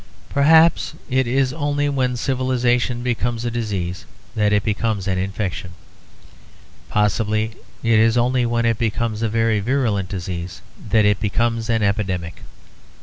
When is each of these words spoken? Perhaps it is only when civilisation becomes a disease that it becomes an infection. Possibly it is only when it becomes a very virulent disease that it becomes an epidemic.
Perhaps 0.29 0.95
it 1.11 1.27
is 1.27 1.53
only 1.53 1.87
when 1.87 2.17
civilisation 2.17 3.03
becomes 3.03 3.45
a 3.45 3.51
disease 3.51 4.05
that 4.33 4.51
it 4.51 4.63
becomes 4.63 5.07
an 5.07 5.19
infection. 5.19 5.73
Possibly 6.89 7.51
it 7.83 7.99
is 7.99 8.17
only 8.17 8.43
when 8.47 8.65
it 8.65 8.79
becomes 8.79 9.21
a 9.21 9.29
very 9.29 9.59
virulent 9.59 10.09
disease 10.09 10.63
that 10.89 11.05
it 11.05 11.19
becomes 11.19 11.69
an 11.69 11.83
epidemic. 11.83 12.41